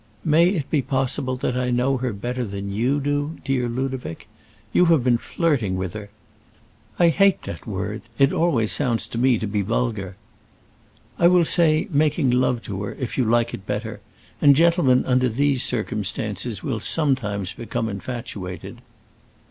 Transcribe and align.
"May 0.25 0.47
it 0.49 0.55
not 0.55 0.69
be 0.71 0.81
possible 0.81 1.35
that 1.35 1.55
I 1.55 1.69
know 1.69 1.97
her 1.97 2.11
better 2.11 2.43
than 2.43 2.71
you 2.71 2.99
do, 2.99 3.37
dear 3.45 3.69
Ludovic? 3.69 4.27
You 4.73 4.85
have 4.85 5.03
been 5.03 5.19
flirting 5.19 5.75
with 5.77 5.93
her" 5.93 6.09
"I 6.97 7.09
hate 7.09 7.43
that 7.43 7.67
word; 7.67 8.01
it 8.17 8.33
always 8.33 8.71
sounds 8.71 9.05
to 9.09 9.19
me 9.19 9.37
to 9.37 9.45
be 9.45 9.61
vulgar." 9.61 10.15
"I 11.19 11.27
will 11.27 11.45
say 11.45 11.87
making 11.91 12.31
love 12.31 12.63
to 12.63 12.81
her, 12.81 12.93
if 12.95 13.15
you 13.15 13.25
like 13.25 13.53
it 13.53 13.67
better; 13.67 14.01
and 14.41 14.55
gentlemen 14.55 15.05
under 15.05 15.29
these 15.29 15.61
circumstances 15.61 16.63
will 16.63 16.79
sometimes 16.79 17.53
become 17.53 17.87
infatuated." 17.87 18.81